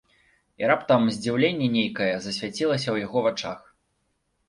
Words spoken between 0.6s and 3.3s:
І раптам здзіўленне нейкае засвяцілася ў яго